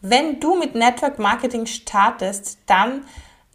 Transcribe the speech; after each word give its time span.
Wenn 0.00 0.38
du 0.38 0.56
mit 0.56 0.76
Network 0.76 1.18
Marketing 1.18 1.66
startest, 1.66 2.58
dann 2.66 3.04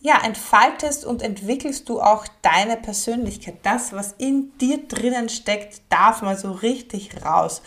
ja, 0.01 0.19
entfaltest 0.25 1.05
und 1.05 1.21
entwickelst 1.21 1.87
du 1.87 2.01
auch 2.01 2.25
deine 2.41 2.75
Persönlichkeit. 2.75 3.55
Das, 3.63 3.93
was 3.93 4.13
in 4.17 4.51
dir 4.57 4.85
drinnen 4.89 5.29
steckt, 5.29 5.81
darf 5.87 6.21
mal 6.21 6.37
so 6.37 6.51
richtig 6.51 7.23
raus. 7.25 7.61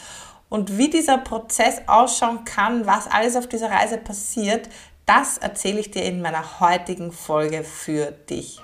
Und 0.51 0.77
wie 0.77 0.91
dieser 0.91 1.17
Prozess 1.17 1.81
ausschauen 1.87 2.45
kann, 2.45 2.87
was 2.87 3.11
alles 3.11 3.37
auf 3.37 3.47
dieser 3.47 3.71
Reise 3.71 3.97
passiert, 3.97 4.69
das 5.07 5.39
erzähle 5.39 5.81
ich 5.81 5.91
dir 5.91 6.05
in 6.05 6.21
meiner 6.21 6.61
heutigen 6.61 7.13
Folge 7.13 7.65
für 7.65 8.11
dich. 8.11 8.61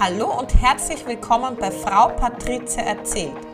Hallo 0.00 0.38
und 0.38 0.54
herzlich 0.54 1.04
willkommen 1.06 1.58
bei 1.60 1.70
Frau 1.70 2.08
Patrizia 2.08 2.84
erzählt 2.84 3.49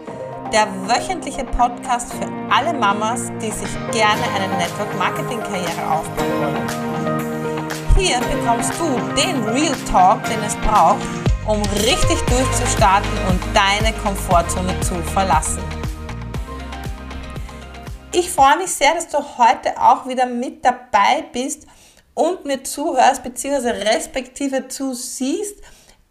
der 0.52 0.66
wöchentliche 0.86 1.44
Podcast 1.44 2.12
für 2.12 2.28
alle 2.50 2.72
Mamas, 2.72 3.32
die 3.42 3.50
sich 3.50 3.70
gerne 3.92 4.22
eine 4.34 4.48
Network-Marketing-Karriere 4.56 5.90
aufbauen 5.90 6.40
wollen. 6.40 7.76
Hier 7.96 8.18
bekommst 8.20 8.72
du 8.78 8.84
den 9.20 9.42
Real 9.48 9.74
Talk, 9.90 10.22
den 10.24 10.42
es 10.44 10.54
braucht, 10.56 11.00
um 11.46 11.60
richtig 11.84 12.20
durchzustarten 12.28 13.10
und 13.28 13.40
deine 13.54 13.92
Komfortzone 13.98 14.78
zu 14.80 14.94
verlassen. 15.12 15.62
Ich 18.12 18.30
freue 18.30 18.58
mich 18.58 18.70
sehr, 18.70 18.94
dass 18.94 19.08
du 19.08 19.18
heute 19.18 19.80
auch 19.80 20.06
wieder 20.06 20.26
mit 20.26 20.64
dabei 20.64 21.24
bist 21.32 21.66
und 22.14 22.44
mir 22.44 22.62
zuhörst 22.62 23.22
bzw. 23.22 23.70
respektive 23.70 24.68
zusiehst 24.68 25.56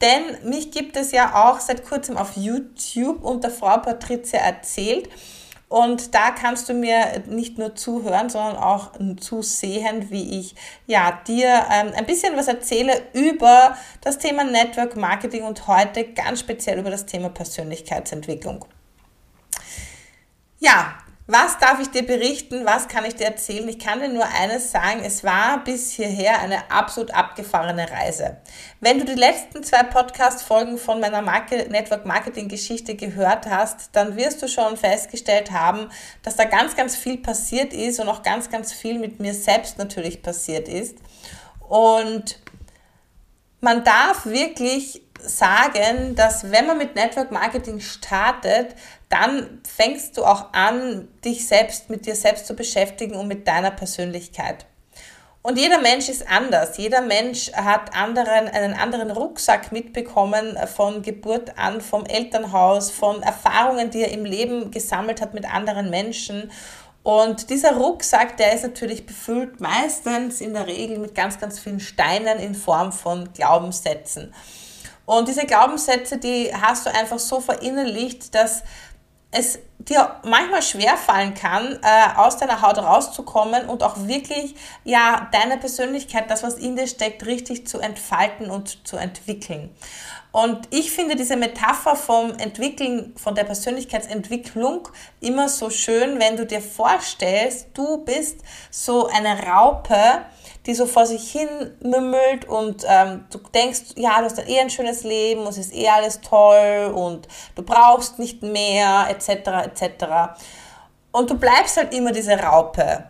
denn 0.01 0.49
mich 0.49 0.71
gibt 0.71 0.97
es 0.97 1.11
ja 1.11 1.35
auch 1.35 1.59
seit 1.59 1.85
kurzem 1.85 2.17
auf 2.17 2.35
YouTube 2.35 3.23
unter 3.23 3.49
Frau 3.49 3.77
Patricia 3.77 4.39
erzählt. 4.39 5.09
Und 5.67 6.13
da 6.13 6.31
kannst 6.31 6.69
du 6.69 6.73
mir 6.73 7.23
nicht 7.27 7.57
nur 7.57 7.75
zuhören, 7.75 8.29
sondern 8.29 8.55
auch 8.55 8.91
zusehen, 9.19 10.11
wie 10.11 10.39
ich 10.39 10.55
ja, 10.85 11.19
dir 11.27 11.65
ähm, 11.71 11.91
ein 11.95 12.05
bisschen 12.05 12.37
was 12.37 12.47
erzähle 12.47 13.01
über 13.13 13.75
das 14.01 14.19
Thema 14.19 14.43
Network 14.43 14.95
Marketing 14.95 15.43
und 15.43 15.67
heute 15.67 16.05
ganz 16.13 16.41
speziell 16.41 16.79
über 16.79 16.91
das 16.91 17.07
Thema 17.07 17.29
Persönlichkeitsentwicklung. 17.29 18.65
Ja, 20.59 20.97
was 21.27 21.57
darf 21.57 21.79
ich 21.79 21.89
dir 21.89 22.05
berichten? 22.05 22.65
Was 22.65 22.87
kann 22.87 23.03
ich 23.03 23.15
dir 23.15 23.25
erzählen? 23.25 23.67
Ich 23.67 23.79
kann 23.79 23.99
dir 23.99 24.09
nur 24.09 24.27
eines 24.27 24.71
sagen. 24.71 25.01
Es 25.03 25.23
war 25.23 25.63
bis 25.63 25.91
hierher 25.91 26.39
eine 26.39 26.69
absolut 26.69 27.11
abgefahrene 27.11 27.89
Reise. 27.89 28.37
Wenn 28.79 28.99
du 28.99 29.05
die 29.05 29.15
letzten 29.19 29.63
zwei 29.63 29.81
Podcast-Folgen 29.81 30.77
von 30.77 30.99
meiner 30.99 31.23
Marke 31.23 31.67
Network 31.67 32.05
Marketing 32.05 32.47
Geschichte 32.47 32.93
gehört 32.93 33.47
hast, 33.47 33.89
dann 33.93 34.15
wirst 34.17 34.43
du 34.43 34.47
schon 34.47 34.77
festgestellt 34.77 35.49
haben, 35.49 35.89
dass 36.21 36.35
da 36.35 36.43
ganz, 36.43 36.75
ganz 36.75 36.95
viel 36.95 37.17
passiert 37.17 37.73
ist 37.73 37.99
und 37.99 38.07
auch 38.07 38.21
ganz, 38.21 38.51
ganz 38.51 38.71
viel 38.71 38.99
mit 38.99 39.19
mir 39.19 39.33
selbst 39.33 39.79
natürlich 39.79 40.21
passiert 40.21 40.67
ist. 40.67 40.99
Und 41.67 42.39
man 43.61 43.83
darf 43.83 44.27
wirklich 44.27 45.01
sagen, 45.29 46.15
dass 46.15 46.51
wenn 46.51 46.67
man 46.67 46.77
mit 46.77 46.95
Network 46.95 47.31
Marketing 47.31 47.79
startet, 47.79 48.75
dann 49.09 49.61
fängst 49.67 50.17
du 50.17 50.25
auch 50.25 50.53
an, 50.53 51.07
dich 51.23 51.47
selbst 51.47 51.89
mit 51.89 52.05
dir 52.05 52.15
selbst 52.15 52.47
zu 52.47 52.55
beschäftigen 52.55 53.15
und 53.15 53.27
mit 53.27 53.47
deiner 53.47 53.71
Persönlichkeit. 53.71 54.65
Und 55.45 55.59
jeder 55.59 55.79
Mensch 55.79 56.09
ist 56.09 56.27
anders. 56.27 56.75
Jeder 56.77 57.01
Mensch 57.01 57.51
hat 57.53 57.95
anderen, 57.95 58.47
einen 58.47 58.73
anderen 58.73 59.11
Rucksack 59.11 59.71
mitbekommen 59.71 60.57
von 60.75 61.03
Geburt 61.03 61.55
an, 61.59 61.81
vom 61.81 62.03
Elternhaus, 62.07 62.89
von 62.89 63.21
Erfahrungen, 63.21 63.91
die 63.91 64.01
er 64.01 64.11
im 64.11 64.25
Leben 64.25 64.71
gesammelt 64.71 65.21
hat 65.21 65.35
mit 65.35 65.45
anderen 65.45 65.91
Menschen. 65.91 66.49
Und 67.03 67.51
dieser 67.51 67.75
Rucksack, 67.75 68.37
der 68.37 68.53
ist 68.53 68.63
natürlich 68.63 69.05
befüllt 69.05 69.59
meistens 69.59 70.41
in 70.41 70.55
der 70.55 70.65
Regel 70.65 70.97
mit 70.97 71.13
ganz, 71.13 71.39
ganz 71.39 71.59
vielen 71.59 71.79
Steinen 71.79 72.39
in 72.39 72.55
Form 72.55 72.91
von 72.91 73.31
Glaubenssätzen. 73.31 74.33
Und 75.05 75.27
diese 75.27 75.45
Glaubenssätze, 75.45 76.17
die 76.17 76.51
hast 76.53 76.85
du 76.85 76.93
einfach 76.93 77.19
so 77.19 77.39
verinnerlicht, 77.39 78.33
dass 78.33 78.63
es 79.31 79.59
dir 79.77 80.15
manchmal 80.23 80.61
schwer 80.61 80.97
fallen 80.97 81.33
kann, 81.33 81.77
äh, 81.83 82.17
aus 82.17 82.37
deiner 82.37 82.61
Haut 82.61 82.77
rauszukommen 82.77 83.67
und 83.67 83.83
auch 83.83 84.07
wirklich 84.07 84.55
ja 84.83 85.27
deine 85.31 85.57
Persönlichkeit, 85.57 86.31
das 86.31 86.41
was 86.41 86.55
in 86.55 86.75
dir 86.75 86.87
steckt, 86.87 87.25
richtig 87.25 87.67
zu 87.67 87.79
entfalten 87.79 88.49
und 88.49 88.87
zu 88.87 88.97
entwickeln. 88.97 89.75
Und 90.35 90.67
ich 90.69 90.91
finde 90.91 91.15
diese 91.15 91.37
Metapher 91.37 91.95
vom 91.95 92.31
Entwickeln, 92.37 93.13
von 93.15 93.35
der 93.35 93.45
Persönlichkeitsentwicklung 93.45 94.89
immer 95.21 95.47
so 95.47 95.69
schön, 95.69 96.19
wenn 96.19 96.35
du 96.35 96.45
dir 96.45 96.59
vorstellst, 96.59 97.69
du 97.73 97.99
bist 97.99 98.41
so 98.69 99.07
eine 99.07 99.47
Raupe, 99.47 100.25
die 100.65 100.75
so 100.75 100.87
vor 100.87 101.05
sich 101.05 101.31
hin 101.31 101.47
mümmelt 101.79 102.43
und 102.49 102.83
ähm, 102.85 103.23
du 103.31 103.37
denkst, 103.37 103.93
ja, 103.95 104.17
du 104.17 104.25
hast 104.25 104.45
eh 104.45 104.59
ein 104.59 104.69
schönes 104.69 105.05
Leben 105.05 105.39
und 105.39 105.51
es 105.51 105.57
ist 105.57 105.73
eh 105.73 105.87
alles 105.87 106.19
toll 106.19 106.91
und 106.93 107.29
du 107.55 107.63
brauchst 107.63 108.19
nicht 108.19 108.43
mehr, 108.43 109.07
etc., 109.09 109.29
etc. 109.67 110.05
Und 111.13 111.29
du 111.29 111.37
bleibst 111.37 111.77
halt 111.77 111.93
immer 111.93 112.11
diese 112.11 112.37
Raupe. 112.37 113.05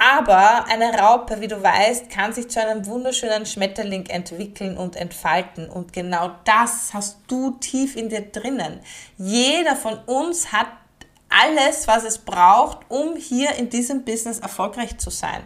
Aber 0.00 0.66
eine 0.66 0.96
Raupe, 0.96 1.40
wie 1.40 1.48
du 1.48 1.60
weißt, 1.60 2.08
kann 2.08 2.32
sich 2.32 2.48
zu 2.48 2.62
einem 2.62 2.86
wunderschönen 2.86 3.46
Schmetterling 3.46 4.06
entwickeln 4.06 4.78
und 4.78 4.94
entfalten. 4.94 5.68
Und 5.68 5.92
genau 5.92 6.30
das 6.44 6.94
hast 6.94 7.18
du 7.26 7.50
tief 7.58 7.96
in 7.96 8.08
dir 8.08 8.22
drinnen. 8.22 8.80
Jeder 9.16 9.74
von 9.74 9.98
uns 10.06 10.52
hat 10.52 10.68
alles, 11.28 11.88
was 11.88 12.04
es 12.04 12.18
braucht, 12.18 12.78
um 12.88 13.16
hier 13.16 13.56
in 13.56 13.70
diesem 13.70 14.04
Business 14.04 14.38
erfolgreich 14.38 14.98
zu 14.98 15.10
sein. 15.10 15.42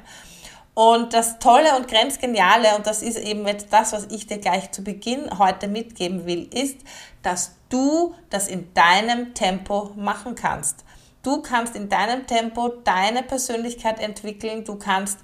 Und 0.75 1.15
das 1.15 1.39
Tolle 1.39 1.77
und 1.77 1.89
Grenzgeniale, 1.89 2.77
und 2.77 2.87
das 2.87 3.03
ist 3.03 3.19
eben 3.19 3.47
jetzt 3.47 3.73
das, 3.73 3.93
was 3.93 4.07
ich 4.11 4.27
dir 4.27 4.39
gleich 4.39 4.71
zu 4.71 4.85
Beginn 4.85 5.39
heute 5.39 5.67
mitgeben 5.67 6.27
will, 6.27 6.49
ist, 6.53 6.79
dass 7.23 7.57
du 7.71 8.15
das 8.29 8.49
in 8.49 8.73
deinem 8.75 9.35
Tempo 9.35 9.93
machen 9.97 10.35
kannst. 10.35 10.85
Du 11.23 11.41
kannst 11.43 11.77
in 11.77 11.89
deinem 11.89 12.27
Tempo 12.27 12.69
deine 12.69 13.23
Persönlichkeit 13.23 14.01
entwickeln. 14.01 14.65
Du 14.65 14.77
kannst 14.77 15.19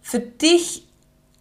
für 0.00 0.20
dich 0.20 0.86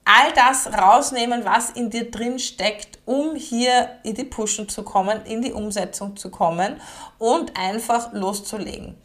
all 0.06 0.32
das 0.34 0.72
rausnehmen, 0.72 1.46
was 1.46 1.72
in 1.72 1.90
dir 1.90 2.10
drin 2.10 2.40
steckt, 2.40 3.00
um 3.06 3.36
hier 3.36 3.90
in 4.04 4.14
die 4.14 4.24
Pushen 4.24 4.70
zu 4.70 4.84
kommen, 4.84 5.26
in 5.26 5.42
die 5.42 5.52
Umsetzung 5.52 6.16
zu 6.16 6.30
kommen 6.30 6.80
und 7.18 7.58
einfach 7.58 8.14
loszulegen. 8.14 8.96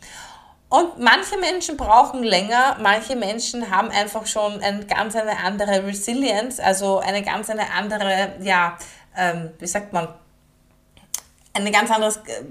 Und 0.69 1.01
manche 1.01 1.37
Menschen 1.37 1.77
brauchen 1.77 2.23
länger, 2.23 2.77
manche 2.81 3.17
Menschen 3.17 3.71
haben 3.71 3.91
einfach 3.91 4.27
schon 4.27 4.61
eine 4.61 4.87
ganz 4.87 5.17
eine 5.17 5.39
andere 5.39 5.85
Resilience, 5.85 6.61
also 6.61 6.99
eine 6.99 7.23
ganz 7.23 7.51
eine 7.51 7.73
andere, 7.73 8.37
ja, 8.41 8.79
ähm, 9.17 9.51
wie 9.59 9.67
sagt 9.67 9.93
man, 9.93 10.09
eine 11.55 11.73
ganz 11.73 11.91
andere 11.91 12.11
äh, 12.11 12.45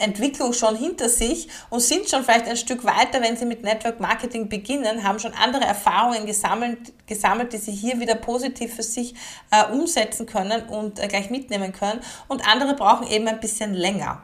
Entwicklung 0.00 0.52
schon 0.52 0.76
hinter 0.76 1.08
sich 1.08 1.48
und 1.68 1.80
sind 1.80 2.08
schon 2.08 2.24
vielleicht 2.24 2.46
ein 2.46 2.56
Stück 2.56 2.84
weiter, 2.84 3.20
wenn 3.22 3.36
sie 3.36 3.46
mit 3.46 3.62
Network 3.62 4.00
Marketing 4.00 4.48
beginnen, 4.48 5.04
haben 5.04 5.18
schon 5.18 5.34
andere 5.34 5.64
Erfahrungen 5.64 6.26
gesammelt, 6.26 6.92
gesammelt 7.06 7.52
die 7.52 7.58
sie 7.58 7.72
hier 7.72 8.00
wieder 8.00 8.14
positiv 8.14 8.74
für 8.74 8.82
sich 8.82 9.14
äh, 9.50 9.72
umsetzen 9.72 10.26
können 10.26 10.68
und 10.68 10.98
äh, 10.98 11.08
gleich 11.08 11.30
mitnehmen 11.30 11.72
können. 11.72 12.00
Und 12.28 12.46
andere 12.48 12.74
brauchen 12.74 13.06
eben 13.08 13.28
ein 13.28 13.40
bisschen 13.40 13.74
länger. 13.74 14.22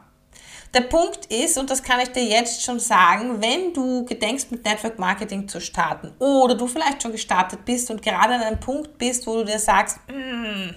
Der 0.73 0.81
Punkt 0.81 1.27
ist, 1.27 1.57
und 1.57 1.69
das 1.69 1.81
kann 1.81 2.01
ich 2.01 2.09
dir 2.09 2.23
jetzt 2.23 2.61
schon 2.61 2.79
sagen, 2.79 3.41
wenn 3.41 3.73
du 3.73 4.03
gedenkst, 4.05 4.51
mit 4.51 4.65
Network 4.65 4.99
Marketing 4.99 5.47
zu 5.47 5.61
starten 5.61 6.11
oder 6.19 6.55
du 6.55 6.67
vielleicht 6.67 7.01
schon 7.01 7.13
gestartet 7.13 7.63
bist 7.63 7.89
und 7.89 8.01
gerade 8.01 8.35
an 8.35 8.41
einem 8.41 8.59
Punkt 8.59 8.97
bist, 8.97 9.25
wo 9.27 9.37
du 9.37 9.45
dir 9.45 9.59
sagst, 9.59 9.97
mm, 10.09 10.75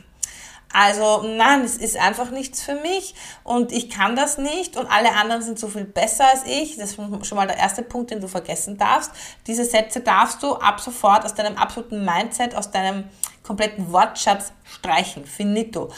also 0.72 1.22
nein, 1.22 1.62
es 1.62 1.76
ist 1.76 1.96
einfach 1.96 2.30
nichts 2.30 2.62
für 2.62 2.74
mich 2.74 3.14
und 3.42 3.72
ich 3.72 3.90
kann 3.90 4.14
das 4.14 4.38
nicht 4.38 4.76
und 4.76 4.86
alle 4.86 5.12
anderen 5.16 5.42
sind 5.42 5.58
so 5.58 5.68
viel 5.68 5.84
besser 5.84 6.28
als 6.30 6.44
ich. 6.46 6.76
Das 6.76 6.92
ist 6.92 7.26
schon 7.26 7.36
mal 7.36 7.48
der 7.48 7.58
erste 7.58 7.82
Punkt, 7.82 8.10
den 8.12 8.20
du 8.20 8.28
vergessen 8.28 8.78
darfst. 8.78 9.10
Diese 9.46 9.64
Sätze 9.64 10.00
darfst 10.00 10.42
du 10.42 10.54
ab 10.54 10.80
sofort 10.80 11.24
aus 11.24 11.34
deinem 11.34 11.56
absoluten 11.56 12.04
Mindset, 12.04 12.54
aus 12.54 12.70
deinem 12.70 13.04
kompletten 13.42 13.92
Wortschatz 13.92 14.52
streichen. 14.64 15.26
Finito. 15.26 15.90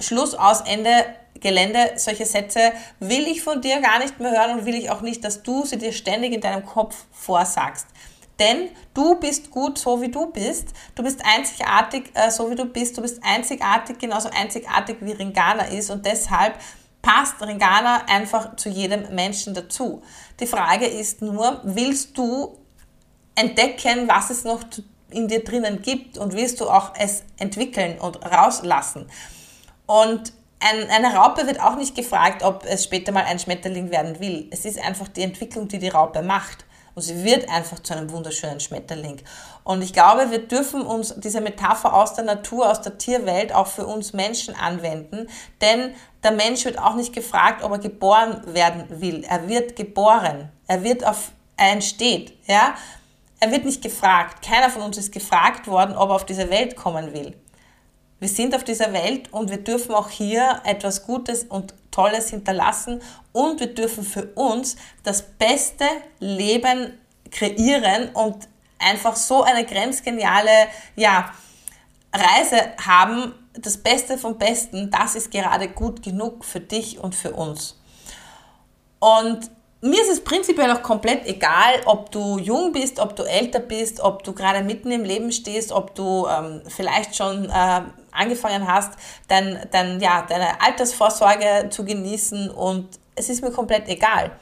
Schluss 0.00 0.34
aus 0.34 0.62
Ende 0.62 1.04
Gelände, 1.40 1.92
solche 1.96 2.24
Sätze 2.24 2.72
will 3.00 3.26
ich 3.26 3.42
von 3.42 3.60
dir 3.60 3.80
gar 3.80 3.98
nicht 3.98 4.18
mehr 4.18 4.30
hören 4.30 4.58
und 4.58 4.66
will 4.66 4.74
ich 4.74 4.90
auch 4.90 5.02
nicht, 5.02 5.22
dass 5.24 5.42
du 5.42 5.66
sie 5.66 5.76
dir 5.76 5.92
ständig 5.92 6.32
in 6.32 6.40
deinem 6.40 6.64
Kopf 6.64 7.04
vorsagst. 7.12 7.86
Denn 8.38 8.70
du 8.92 9.14
bist 9.16 9.50
gut, 9.50 9.78
so 9.78 10.00
wie 10.00 10.10
du 10.10 10.26
bist. 10.26 10.68
Du 10.94 11.02
bist 11.02 11.20
einzigartig, 11.24 12.10
äh, 12.14 12.30
so 12.30 12.50
wie 12.50 12.56
du 12.56 12.64
bist. 12.64 12.96
Du 12.98 13.02
bist 13.02 13.20
einzigartig, 13.22 13.98
genauso 13.98 14.28
einzigartig 14.30 14.96
wie 15.00 15.12
Ringana 15.12 15.64
ist. 15.64 15.90
Und 15.90 16.04
deshalb 16.04 16.58
passt 17.00 17.40
Ringana 17.40 18.06
einfach 18.08 18.56
zu 18.56 18.68
jedem 18.68 19.14
Menschen 19.14 19.54
dazu. 19.54 20.02
Die 20.40 20.46
Frage 20.46 20.86
ist 20.86 21.22
nur, 21.22 21.60
willst 21.62 22.16
du 22.18 22.58
entdecken, 23.34 24.08
was 24.08 24.30
es 24.30 24.44
noch 24.44 24.60
in 25.10 25.28
dir 25.28 25.44
drinnen 25.44 25.82
gibt 25.82 26.18
und 26.18 26.32
willst 26.32 26.60
du 26.60 26.68
auch 26.68 26.92
es 26.98 27.22
entwickeln 27.36 28.00
und 28.00 28.24
rauslassen? 28.24 29.08
Und 29.86 30.32
ein, 30.60 30.88
eine 30.88 31.14
Raupe 31.14 31.46
wird 31.46 31.60
auch 31.60 31.76
nicht 31.76 31.94
gefragt, 31.94 32.42
ob 32.42 32.64
es 32.64 32.84
später 32.84 33.12
mal 33.12 33.24
ein 33.24 33.38
Schmetterling 33.38 33.90
werden 33.90 34.18
will. 34.18 34.48
Es 34.50 34.64
ist 34.64 34.78
einfach 34.78 35.08
die 35.08 35.22
Entwicklung, 35.22 35.68
die 35.68 35.78
die 35.78 35.88
Raupe 35.88 36.22
macht. 36.22 36.64
Und 36.94 37.02
sie 37.02 37.24
wird 37.24 37.48
einfach 37.48 37.80
zu 37.80 37.96
einem 37.96 38.10
wunderschönen 38.10 38.60
Schmetterling. 38.60 39.20
Und 39.64 39.82
ich 39.82 39.92
glaube, 39.92 40.30
wir 40.30 40.46
dürfen 40.46 40.82
uns 40.82 41.14
diese 41.16 41.40
Metapher 41.40 41.92
aus 41.94 42.14
der 42.14 42.24
Natur, 42.24 42.70
aus 42.70 42.82
der 42.82 42.98
Tierwelt 42.98 43.52
auch 43.54 43.66
für 43.66 43.86
uns 43.86 44.12
Menschen 44.12 44.54
anwenden. 44.54 45.28
Denn 45.60 45.94
der 46.22 46.32
Mensch 46.32 46.64
wird 46.64 46.78
auch 46.78 46.94
nicht 46.94 47.12
gefragt, 47.12 47.62
ob 47.64 47.72
er 47.72 47.78
geboren 47.78 48.42
werden 48.46 48.84
will. 49.00 49.24
Er 49.24 49.48
wird 49.48 49.74
geboren. 49.74 50.50
Er 50.66 50.84
wird 50.84 51.04
auf, 51.06 51.32
er 51.56 51.72
entsteht, 51.72 52.34
ja. 52.46 52.74
Er 53.40 53.50
wird 53.50 53.64
nicht 53.64 53.82
gefragt. 53.82 54.44
Keiner 54.44 54.70
von 54.70 54.82
uns 54.82 54.96
ist 54.96 55.12
gefragt 55.12 55.66
worden, 55.66 55.96
ob 55.96 56.10
er 56.10 56.14
auf 56.14 56.24
diese 56.24 56.48
Welt 56.48 56.76
kommen 56.76 57.12
will. 57.12 57.34
Wir 58.20 58.28
sind 58.28 58.54
auf 58.54 58.64
dieser 58.64 58.92
Welt 58.92 59.32
und 59.32 59.50
wir 59.50 59.58
dürfen 59.58 59.94
auch 59.94 60.08
hier 60.08 60.60
etwas 60.64 61.04
Gutes 61.04 61.44
und 61.44 61.74
Tolles 61.90 62.30
hinterlassen 62.30 63.02
und 63.32 63.60
wir 63.60 63.74
dürfen 63.74 64.04
für 64.04 64.26
uns 64.34 64.76
das 65.02 65.22
beste 65.22 65.84
Leben 66.20 66.98
kreieren 67.30 68.10
und 68.14 68.48
einfach 68.78 69.16
so 69.16 69.42
eine 69.42 69.64
grenzgeniale 69.64 70.68
ja, 70.96 71.32
Reise 72.12 72.72
haben. 72.84 73.34
Das 73.54 73.76
Beste 73.76 74.18
vom 74.18 74.38
Besten, 74.38 74.90
das 74.90 75.14
ist 75.14 75.30
gerade 75.30 75.68
gut 75.68 76.02
genug 76.02 76.44
für 76.44 76.60
dich 76.60 76.98
und 76.98 77.14
für 77.14 77.32
uns. 77.32 77.78
Und 78.98 79.50
mir 79.84 80.00
ist 80.00 80.10
es 80.10 80.24
prinzipiell 80.24 80.70
auch 80.70 80.82
komplett 80.82 81.26
egal, 81.26 81.82
ob 81.84 82.10
du 82.10 82.38
jung 82.38 82.72
bist, 82.72 82.98
ob 82.98 83.14
du 83.16 83.22
älter 83.22 83.60
bist, 83.60 84.00
ob 84.00 84.22
du 84.22 84.32
gerade 84.32 84.64
mitten 84.64 84.90
im 84.90 85.04
Leben 85.04 85.30
stehst, 85.30 85.72
ob 85.72 85.94
du 85.94 86.26
ähm, 86.26 86.62
vielleicht 86.68 87.14
schon 87.14 87.50
äh, 87.50 87.82
angefangen 88.10 88.66
hast, 88.66 88.94
dein, 89.28 89.68
dein, 89.72 90.00
ja, 90.00 90.24
deine 90.26 90.58
Altersvorsorge 90.62 91.68
zu 91.68 91.84
genießen 91.84 92.50
und 92.50 92.98
es 93.14 93.28
ist 93.28 93.42
mir 93.42 93.50
komplett 93.50 93.86
egal. 93.88 94.32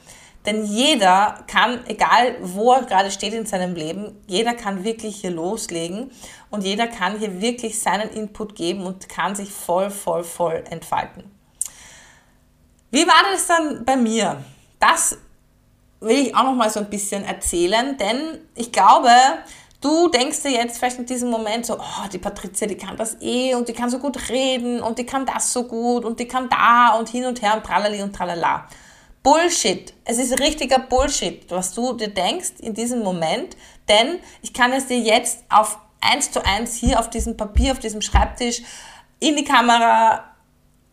Denn 0.46 0.64
jeder 0.64 1.44
kann, 1.48 1.80
egal 1.88 2.36
wo 2.40 2.74
er 2.74 2.84
gerade 2.84 3.10
steht 3.10 3.32
in 3.32 3.44
seinem 3.44 3.74
Leben, 3.74 4.22
jeder 4.28 4.54
kann 4.54 4.84
wirklich 4.84 5.16
hier 5.22 5.32
loslegen 5.32 6.12
und 6.50 6.62
jeder 6.62 6.86
kann 6.86 7.18
hier 7.18 7.40
wirklich 7.40 7.80
seinen 7.80 8.10
Input 8.10 8.54
geben 8.54 8.86
und 8.86 9.08
kann 9.08 9.34
sich 9.34 9.50
voll, 9.50 9.90
voll, 9.90 10.22
voll 10.22 10.62
entfalten. 10.70 11.24
Wie 12.92 13.06
war 13.08 13.24
das 13.32 13.48
dann 13.48 13.84
bei 13.84 13.96
mir? 13.96 14.44
Das 14.78 15.16
will 16.02 16.26
ich 16.26 16.36
auch 16.36 16.44
noch 16.44 16.54
mal 16.54 16.70
so 16.70 16.80
ein 16.80 16.90
bisschen 16.90 17.24
erzählen, 17.24 17.96
denn 17.96 18.40
ich 18.54 18.72
glaube, 18.72 19.10
du 19.80 20.08
denkst 20.08 20.42
dir 20.42 20.50
jetzt 20.50 20.78
vielleicht 20.78 20.98
in 20.98 21.06
diesem 21.06 21.30
Moment 21.30 21.66
so, 21.66 21.78
oh, 21.78 22.08
die 22.12 22.18
Patricia, 22.18 22.66
die 22.66 22.76
kann 22.76 22.96
das 22.96 23.16
eh 23.20 23.54
und 23.54 23.68
die 23.68 23.72
kann 23.72 23.90
so 23.90 23.98
gut 23.98 24.28
reden 24.28 24.80
und 24.80 24.98
die 24.98 25.06
kann 25.06 25.26
das 25.26 25.52
so 25.52 25.64
gut 25.64 26.04
und 26.04 26.18
die 26.20 26.28
kann 26.28 26.48
da 26.48 26.96
und 26.98 27.08
hin 27.08 27.24
und 27.24 27.42
her 27.42 27.54
und 27.54 27.64
tralali 27.64 28.02
und 28.02 28.14
tralala. 28.14 28.66
Bullshit. 29.22 29.94
Es 30.04 30.18
ist 30.18 30.40
richtiger 30.40 30.80
Bullshit, 30.80 31.48
was 31.50 31.74
du 31.74 31.92
dir 31.92 32.08
denkst 32.08 32.54
in 32.58 32.74
diesem 32.74 33.02
Moment, 33.04 33.56
denn 33.88 34.18
ich 34.42 34.52
kann 34.52 34.72
es 34.72 34.86
dir 34.86 34.98
jetzt 34.98 35.44
auf 35.48 35.78
eins 36.00 36.30
zu 36.30 36.44
eins 36.44 36.74
hier 36.74 36.98
auf 36.98 37.08
diesem 37.08 37.36
Papier, 37.36 37.72
auf 37.72 37.78
diesem 37.78 38.02
Schreibtisch, 38.02 38.62
in 39.20 39.36
die 39.36 39.44
Kamera, 39.44 40.24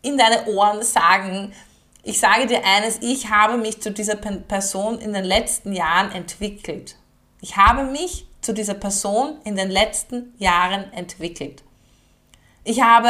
in 0.02 0.16
deine 0.16 0.46
Ohren 0.46 0.82
sagen, 0.82 1.52
ich 2.02 2.18
sage 2.18 2.46
dir 2.46 2.64
eines, 2.64 2.98
ich 3.02 3.30
habe 3.30 3.58
mich 3.58 3.80
zu 3.80 3.90
dieser 3.90 4.16
Person 4.16 4.98
in 4.98 5.12
den 5.12 5.24
letzten 5.24 5.72
Jahren 5.72 6.12
entwickelt. 6.12 6.96
Ich 7.40 7.56
habe 7.56 7.84
mich 7.84 8.26
zu 8.40 8.52
dieser 8.54 8.74
Person 8.74 9.38
in 9.44 9.56
den 9.56 9.70
letzten 9.70 10.34
Jahren 10.38 10.92
entwickelt. 10.92 11.62
Ich 12.64 12.82
habe, 12.82 13.08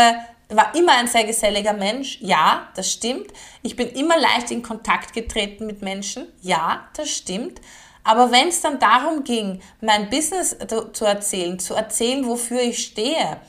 war 0.48 0.74
immer 0.74 0.96
ein 0.98 1.06
sehr 1.06 1.24
geselliger 1.24 1.72
Mensch, 1.72 2.18
ja, 2.20 2.68
das 2.74 2.90
stimmt. 2.90 3.32
Ich 3.62 3.76
bin 3.76 3.88
immer 3.88 4.18
leicht 4.18 4.50
in 4.50 4.62
Kontakt 4.62 5.12
getreten 5.12 5.66
mit 5.66 5.82
Menschen, 5.82 6.26
ja, 6.40 6.88
das 6.96 7.10
stimmt. 7.10 7.60
Aber 8.02 8.32
wenn 8.32 8.48
es 8.48 8.60
dann 8.60 8.78
darum 8.78 9.24
ging, 9.24 9.60
mein 9.80 10.08
Business 10.10 10.56
zu 10.92 11.04
erzählen, 11.04 11.58
zu 11.58 11.74
erzählen, 11.74 12.26
wofür 12.26 12.60
ich 12.60 12.84
stehe, 12.84 13.40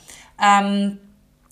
ähm, 0.43 0.99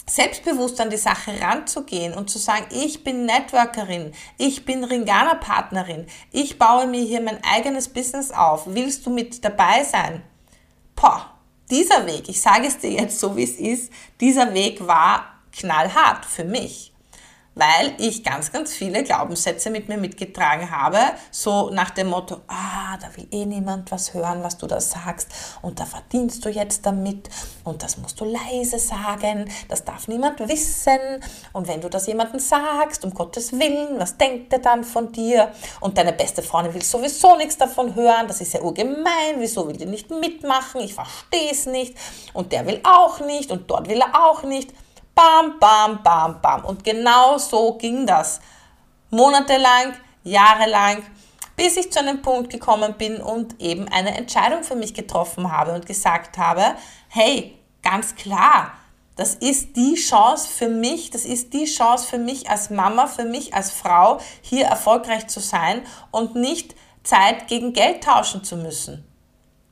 selbstbewusst 0.10 0.82
an 0.82 0.90
die 0.90 0.98
Sache 0.98 1.40
ranzugehen 1.40 2.14
und 2.14 2.30
zu 2.30 2.40
sagen, 2.40 2.66
ich 2.72 3.04
bin 3.04 3.26
Networkerin, 3.26 4.14
ich 4.38 4.66
bin 4.66 4.84
Ringana-Partnerin, 4.84 6.08
ich 6.32 6.58
baue 6.58 6.88
mir 6.88 7.04
hier 7.04 7.22
mein 7.22 7.44
eigenes 7.44 7.90
Business 7.90 8.32
auf, 8.32 8.64
willst 8.66 9.06
du 9.06 9.12
mit 9.12 9.44
dabei 9.46 9.84
sein? 9.84 10.24
Boah, 10.96 11.32
dieser 11.70 12.06
Weg, 12.08 12.28
ich 12.28 12.42
sage 12.42 12.68
es 12.68 12.80
dir 12.80 12.92
jetzt 12.92 13.20
so, 13.20 13.38
wie 13.38 13.44
es 13.44 13.56
ist, 13.56 13.92
dieser 14.20 14.54
Weg 14.54 14.86
war 14.86 15.26
knallhart 15.52 16.26
für 16.26 16.44
mich 16.44 16.89
weil 17.60 17.94
ich 17.98 18.24
ganz, 18.24 18.52
ganz 18.52 18.74
viele 18.74 19.04
Glaubenssätze 19.04 19.70
mit 19.70 19.90
mir 19.90 19.98
mitgetragen 19.98 20.72
habe, 20.72 21.00
so 21.30 21.70
nach 21.72 21.90
dem 21.90 22.08
Motto, 22.08 22.38
ah, 22.48 22.98
da 23.02 23.16
will 23.18 23.28
eh 23.32 23.46
niemand 23.46 23.92
was 23.92 24.14
hören, 24.14 24.44
was 24.44 24.58
du 24.58 24.66
da 24.66 24.80
sagst. 24.80 25.30
Und 25.62 25.80
da 25.80 25.86
verdienst 25.86 26.46
du 26.46 26.50
jetzt 26.50 26.86
damit. 26.86 27.30
Und 27.66 27.84
das 27.84 27.98
musst 27.98 28.20
du 28.22 28.26
leise 28.26 28.80
sagen, 28.80 29.50
das 29.68 29.84
darf 29.84 30.08
niemand 30.08 30.40
wissen. 30.48 31.00
Und 31.52 31.68
wenn 31.68 31.82
du 31.82 31.90
das 31.90 32.08
jemandem 32.08 32.40
sagst, 32.40 33.04
um 33.04 33.14
Gottes 33.14 33.52
Willen, 33.52 34.00
was 34.00 34.18
denkt 34.18 34.54
er 34.54 34.60
dann 34.60 34.84
von 34.84 35.12
dir? 35.12 35.52
Und 35.82 35.98
deine 35.98 36.14
beste 36.14 36.42
Freundin 36.42 36.74
will 36.74 36.84
sowieso 36.84 37.36
nichts 37.36 37.58
davon 37.58 37.94
hören, 37.96 38.28
das 38.28 38.40
ist 38.42 38.54
ja 38.54 38.62
urgemein, 38.62 39.36
wieso 39.38 39.68
will 39.68 39.76
die 39.76 39.86
nicht 39.86 40.10
mitmachen, 40.10 40.82
ich 40.82 40.94
verstehe 40.94 41.52
es 41.52 41.66
nicht. 41.66 41.96
Und 42.34 42.54
der 42.54 42.66
will 42.66 42.80
auch 42.84 43.20
nicht. 43.20 43.52
Und 43.52 43.70
dort 43.70 43.90
will 43.90 44.00
er 44.00 44.30
auch 44.30 44.44
nicht 44.44 44.74
Bam, 45.20 45.60
bam, 45.60 46.02
bam, 46.02 46.40
bam. 46.42 46.64
Und 46.64 46.86
genau 46.86 47.38
so 47.38 47.74
ging 47.74 48.08
das. 48.08 48.40
Monatelang, 49.10 49.94
jahrelang, 50.24 51.04
bis 51.58 51.76
ich 51.76 51.92
zu 51.92 52.00
einem 52.00 52.22
Punkt 52.22 52.50
gekommen 52.50 52.94
bin 52.98 53.18
und 53.18 53.60
eben 53.60 53.90
eine 53.90 54.16
Entscheidung 54.16 54.64
für 54.64 54.78
mich 54.78 54.94
getroffen 54.94 55.52
habe 55.52 55.74
und 55.74 55.86
gesagt 55.86 56.38
habe, 56.38 56.64
hey, 57.10 57.60
ganz 57.84 58.16
klar, 58.16 58.72
das 59.18 59.36
ist 59.36 59.76
die 59.76 59.96
Chance 59.96 60.48
für 60.48 60.70
mich, 60.70 61.10
das 61.10 61.26
ist 61.26 61.52
die 61.52 61.66
Chance 61.66 62.08
für 62.08 62.18
mich 62.18 62.50
als 62.50 62.70
Mama, 62.70 63.06
für 63.08 63.26
mich 63.26 63.54
als 63.54 63.72
Frau, 63.72 64.22
hier 64.42 64.68
erfolgreich 64.68 65.28
zu 65.28 65.42
sein 65.42 65.86
und 66.12 66.36
nicht 66.36 66.76
Zeit 67.04 67.50
gegen 67.50 67.74
Geld 67.74 68.06
tauschen 68.06 68.46
zu 68.46 68.56
müssen. 68.56 69.04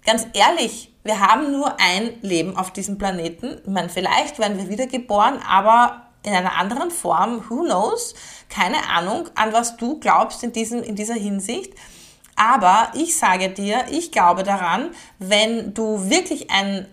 Ganz 0.06 0.28
ehrlich, 0.34 0.94
wir 1.08 1.20
haben 1.20 1.52
nur 1.52 1.80
ein 1.80 2.22
Leben 2.22 2.56
auf 2.56 2.72
diesem 2.72 2.98
Planeten. 2.98 3.58
Ich 3.64 3.72
meine, 3.72 3.90
vielleicht 3.90 4.40
werden 4.40 4.58
wir 4.58 4.70
wiedergeboren, 4.70 5.40
aber 5.48 6.04
in 6.24 6.34
einer 6.34 6.56
anderen 6.58 6.92
Form, 6.92 7.50
who 7.50 7.64
knows? 7.64 8.14
Keine 8.50 8.90
Ahnung, 8.90 9.30
an 9.36 9.54
was 9.54 9.78
du 9.78 10.00
glaubst 10.00 10.44
in, 10.44 10.52
diesem, 10.52 10.84
in 10.84 10.96
dieser 10.96 11.16
Hinsicht. 11.16 11.74
Aber 12.36 12.92
ich 12.94 13.18
sage 13.18 13.50
dir, 13.50 13.86
ich 13.90 14.12
glaube 14.12 14.44
daran, 14.44 14.92
wenn 15.18 15.74
du 15.74 16.10
wirklich 16.10 16.52
ein 16.52 16.86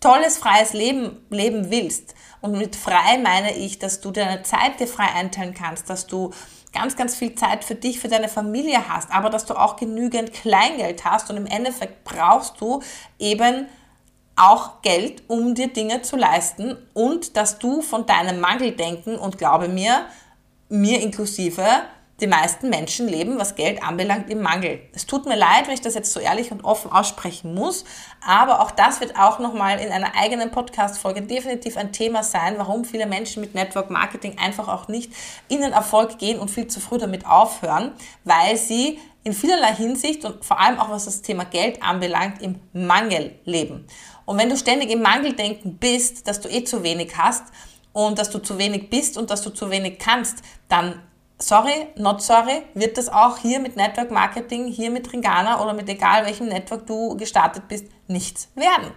tolles, 0.00 0.38
freies 0.38 0.72
Leben 0.72 1.16
leben 1.30 1.70
willst, 1.70 2.14
und 2.46 2.58
mit 2.58 2.76
frei 2.76 3.18
meine 3.18 3.56
ich, 3.56 3.80
dass 3.80 4.00
du 4.00 4.12
deine 4.12 4.42
Zeit 4.42 4.78
dir 4.78 4.86
frei 4.86 5.08
einteilen 5.14 5.52
kannst, 5.52 5.90
dass 5.90 6.06
du 6.06 6.32
ganz, 6.76 6.96
ganz 6.96 7.16
viel 7.16 7.34
Zeit 7.34 7.64
für 7.64 7.74
dich, 7.74 7.98
für 7.98 8.08
deine 8.08 8.28
Familie 8.28 8.88
hast, 8.88 9.10
aber 9.10 9.30
dass 9.30 9.46
du 9.46 9.54
auch 9.54 9.76
genügend 9.76 10.32
Kleingeld 10.32 11.04
hast 11.04 11.30
und 11.30 11.36
im 11.36 11.46
Endeffekt 11.46 12.04
brauchst 12.04 12.60
du 12.60 12.82
eben 13.18 13.66
auch 14.36 14.82
Geld, 14.82 15.22
um 15.28 15.54
dir 15.54 15.68
Dinge 15.68 16.02
zu 16.02 16.16
leisten 16.16 16.76
und 16.92 17.36
dass 17.36 17.58
du 17.58 17.80
von 17.80 18.04
deinem 18.04 18.40
Mangeldenken 18.40 19.18
und 19.18 19.38
glaube 19.38 19.68
mir, 19.68 20.06
mir 20.68 21.00
inklusive, 21.00 21.64
die 22.20 22.26
meisten 22.26 22.70
Menschen 22.70 23.08
leben, 23.08 23.38
was 23.38 23.54
Geld 23.56 23.82
anbelangt, 23.82 24.30
im 24.30 24.40
Mangel. 24.40 24.80
Es 24.94 25.06
tut 25.06 25.26
mir 25.26 25.36
leid, 25.36 25.66
wenn 25.66 25.74
ich 25.74 25.82
das 25.82 25.94
jetzt 25.94 26.12
so 26.12 26.20
ehrlich 26.20 26.50
und 26.50 26.64
offen 26.64 26.90
aussprechen 26.90 27.54
muss, 27.54 27.84
aber 28.26 28.60
auch 28.60 28.70
das 28.70 29.00
wird 29.00 29.18
auch 29.18 29.38
nochmal 29.38 29.80
in 29.80 29.92
einer 29.92 30.14
eigenen 30.16 30.50
Podcast-Folge 30.50 31.22
definitiv 31.22 31.76
ein 31.76 31.92
Thema 31.92 32.22
sein, 32.22 32.54
warum 32.56 32.84
viele 32.84 33.06
Menschen 33.06 33.42
mit 33.42 33.54
Network 33.54 33.90
Marketing 33.90 34.38
einfach 34.38 34.68
auch 34.68 34.88
nicht 34.88 35.12
in 35.48 35.60
den 35.60 35.72
Erfolg 35.72 36.18
gehen 36.18 36.38
und 36.38 36.50
viel 36.50 36.68
zu 36.68 36.80
früh 36.80 36.98
damit 36.98 37.26
aufhören, 37.26 37.92
weil 38.24 38.56
sie 38.56 38.98
in 39.22 39.32
vielerlei 39.32 39.74
Hinsicht 39.74 40.24
und 40.24 40.44
vor 40.44 40.60
allem 40.60 40.78
auch 40.78 40.88
was 40.88 41.04
das 41.04 41.20
Thema 41.20 41.44
Geld 41.44 41.82
anbelangt, 41.82 42.40
im 42.40 42.60
Mangel 42.72 43.34
leben. 43.44 43.86
Und 44.24 44.38
wenn 44.38 44.48
du 44.48 44.56
ständig 44.56 44.90
im 44.90 45.02
Mangeldenken 45.02 45.76
bist, 45.76 46.26
dass 46.28 46.40
du 46.40 46.48
eh 46.48 46.64
zu 46.64 46.82
wenig 46.82 47.16
hast, 47.16 47.44
und 47.96 48.18
dass 48.18 48.28
du 48.28 48.40
zu 48.40 48.58
wenig 48.58 48.90
bist 48.90 49.16
und 49.16 49.30
dass 49.30 49.40
du 49.40 49.48
zu 49.48 49.70
wenig 49.70 49.98
kannst, 49.98 50.42
dann 50.68 51.00
sorry, 51.38 51.88
not 51.96 52.22
sorry, 52.22 52.62
wird 52.74 52.96
das 52.98 53.08
auch 53.08 53.38
hier 53.38 53.58
mit 53.60 53.76
Network 53.76 54.10
Marketing, 54.10 54.66
hier 54.66 54.90
mit 54.90 55.12
Ringana 55.12 55.62
oder 55.62 55.74
mit 55.74 55.88
egal 55.88 56.24
welchem 56.24 56.48
Network 56.48 56.86
du 56.86 57.16
gestartet 57.16 57.68
bist, 57.68 57.86
nichts 58.08 58.48
werden. 58.54 58.92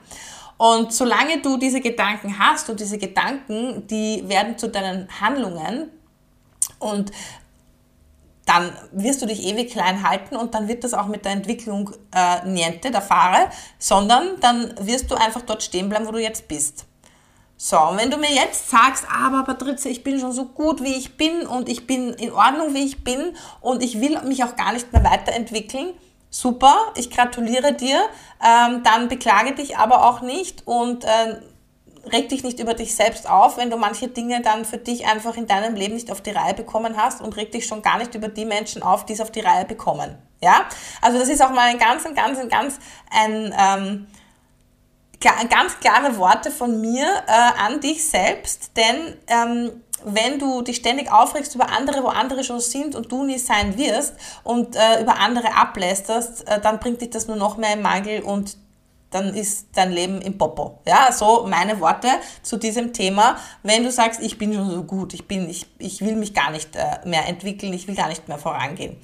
Und 0.58 0.94
solange 0.94 1.42
du 1.42 1.58
diese 1.58 1.80
Gedanken 1.80 2.38
hast 2.38 2.70
und 2.70 2.80
diese 2.80 2.98
Gedanken, 2.98 3.88
die 3.88 4.28
werden 4.28 4.58
zu 4.58 4.68
deinen 4.68 5.08
Handlungen 5.22 5.90
und 6.80 7.12
dann 8.46 8.74
wirst 8.92 9.22
du 9.22 9.26
dich 9.26 9.44
ewig 9.46 9.72
klein 9.72 10.08
halten 10.08 10.36
und 10.36 10.56
dann 10.56 10.68
wird 10.68 10.84
das 10.84 10.94
auch 10.94 11.08
mit 11.08 11.24
der 11.24 11.34
Entwicklung 11.34 11.92
äh, 12.14 12.46
niente, 12.48 12.90
der 12.90 13.02
Fahre, 13.02 13.50
sondern 13.78 14.40
dann 14.42 14.74
wirst 14.82 15.12
du 15.12 15.16
einfach 15.16 15.44
dort 15.44 15.62
stehen 15.62 15.88
bleiben, 15.88 16.08
wo 16.08 16.12
du 16.12 16.22
jetzt 16.22 16.48
bist. 16.48 16.86
So, 17.62 17.78
und 17.78 17.98
wenn 17.98 18.10
du 18.10 18.16
mir 18.16 18.32
jetzt 18.32 18.70
sagst, 18.70 19.06
aber 19.14 19.44
Patrizia, 19.44 19.92
ich 19.92 20.02
bin 20.02 20.18
schon 20.18 20.32
so 20.32 20.46
gut, 20.46 20.82
wie 20.82 20.96
ich 20.96 21.18
bin 21.18 21.46
und 21.46 21.68
ich 21.68 21.86
bin 21.86 22.14
in 22.14 22.32
Ordnung, 22.32 22.74
wie 22.74 22.86
ich 22.86 23.04
bin 23.04 23.36
und 23.60 23.84
ich 23.84 24.00
will 24.00 24.18
mich 24.22 24.46
auch 24.46 24.56
gar 24.56 24.72
nicht 24.72 24.94
mehr 24.94 25.04
weiterentwickeln, 25.04 25.90
super, 26.30 26.74
ich 26.96 27.12
gratuliere 27.12 27.74
dir, 27.74 28.00
ähm, 28.42 28.82
dann 28.84 29.10
beklage 29.10 29.56
dich 29.56 29.76
aber 29.76 30.08
auch 30.08 30.22
nicht 30.22 30.66
und 30.68 31.04
äh, 31.04 31.42
reg 32.14 32.30
dich 32.30 32.44
nicht 32.44 32.62
über 32.62 32.76
dich 32.76 32.96
selbst 32.96 33.30
auf, 33.30 33.58
wenn 33.58 33.70
du 33.70 33.76
manche 33.76 34.08
Dinge 34.08 34.42
dann 34.42 34.64
für 34.64 34.78
dich 34.78 35.06
einfach 35.06 35.36
in 35.36 35.46
deinem 35.46 35.76
Leben 35.76 35.96
nicht 35.96 36.12
auf 36.12 36.22
die 36.22 36.32
Reihe 36.32 36.54
bekommen 36.54 36.96
hast 36.96 37.20
und 37.20 37.36
reg 37.36 37.52
dich 37.52 37.66
schon 37.66 37.82
gar 37.82 37.98
nicht 37.98 38.16
über 38.16 38.30
die 38.30 38.46
Menschen 38.46 38.84
auf, 38.84 39.06
die 39.06 39.12
es 39.12 39.20
auf 39.20 39.32
die 39.32 39.42
Reihe 39.42 39.66
bekommen. 39.66 40.18
Ja, 40.42 40.62
also 41.02 41.20
das 41.20 41.28
ist 41.28 41.44
auch 41.44 41.50
mal 41.50 41.68
ein 41.68 41.78
ganz, 41.78 42.06
ein 42.06 42.16
ganz, 42.16 42.40
ein 42.40 42.48
ganz 42.48 42.80
ein 43.12 43.54
ähm, 43.60 44.08
ganz 45.20 45.80
klare 45.80 46.18
Worte 46.18 46.52
von 46.52 46.80
mir 46.80 47.06
äh, 47.28 47.62
an 47.62 47.82
dich 47.82 48.08
selbst, 48.08 48.72
denn 48.78 49.18
ähm, 49.28 49.72
wenn 50.06 50.40
du 50.40 50.62
dich 50.62 50.78
ständig 50.78 51.12
aufregst 51.12 51.56
über 51.56 51.70
andere, 51.70 52.04
wo 52.04 52.08
andere 52.08 52.44
schon 52.44 52.60
sind 52.60 52.96
und 52.96 53.12
du 53.12 53.24
nie 53.26 53.38
sein 53.38 53.78
wirst 53.78 54.16
und 54.44 54.76
äh, 54.76 55.02
über 55.02 55.20
andere 55.20 55.54
ablästerst, 55.56 56.48
äh, 56.48 56.62
dann 56.62 56.80
bringt 56.80 57.02
dich 57.02 57.10
das 57.10 57.28
nur 57.28 57.36
noch 57.36 57.58
mehr 57.58 57.74
im 57.74 57.82
Mangel 57.82 58.22
und 58.22 58.58
dann 59.12 59.34
ist 59.34 59.70
dein 59.74 59.92
Leben 59.92 60.22
im 60.22 60.38
Popo. 60.38 60.80
Ja, 60.86 61.12
so 61.12 61.46
meine 61.48 61.80
Worte 61.80 62.08
zu 62.44 62.58
diesem 62.58 62.94
Thema. 62.94 63.38
Wenn 63.64 63.84
du 63.84 63.92
sagst, 63.92 64.22
ich 64.22 64.38
bin 64.38 64.54
schon 64.54 64.70
so 64.70 64.84
gut, 64.84 65.14
ich 65.14 65.28
bin, 65.28 65.50
ich, 65.50 65.66
ich 65.80 66.02
will 66.02 66.16
mich 66.16 66.34
gar 66.34 66.52
nicht 66.52 66.76
äh, 66.76 67.08
mehr 67.08 67.28
entwickeln, 67.28 67.74
ich 67.74 67.88
will 67.88 67.96
gar 67.96 68.08
nicht 68.08 68.28
mehr 68.28 68.38
vorangehen. 68.38 68.98